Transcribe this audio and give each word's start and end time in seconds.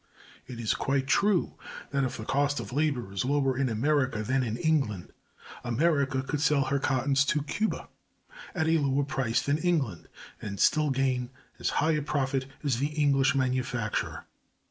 It 0.47 0.59
is 0.59 0.73
quite 0.73 1.05
true 1.05 1.53
that, 1.91 2.03
if 2.03 2.17
the 2.17 2.25
cost 2.25 2.59
of 2.59 2.73
labor 2.73 3.13
is 3.13 3.23
lower 3.23 3.55
in 3.55 3.69
America 3.69 4.23
than 4.23 4.41
in 4.41 4.57
England, 4.57 5.13
America 5.63 6.23
could 6.23 6.41
sell 6.41 6.63
her 6.63 6.79
cottons 6.79 7.23
to 7.25 7.43
Cuba 7.43 7.87
at 8.55 8.67
a 8.67 8.79
lower 8.79 9.03
price 9.03 9.43
than 9.43 9.59
England, 9.59 10.07
and 10.41 10.59
still 10.59 10.89
gain 10.89 11.29
as 11.59 11.69
high 11.85 11.91
a 11.91 12.01
profit 12.01 12.47
as 12.63 12.77
the 12.79 12.87
English 12.87 13.35
manufacturer. 13.35 14.25